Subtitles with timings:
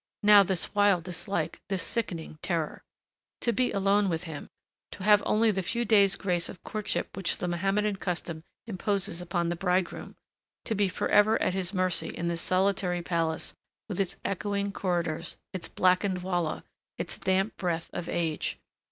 [0.23, 2.81] Now this wild dislike, this sickening terror.
[3.41, 4.49] To be alone with him,
[4.93, 9.49] to have only the few days grace of courtship which the Mohammadan custom imposes upon
[9.49, 10.15] the bridegroom,
[10.65, 13.53] to be forever at his mercy in this solitary palace,
[13.87, 16.63] with its echoing corridors, its blackened walla,
[16.97, 18.57] its damp breath of age....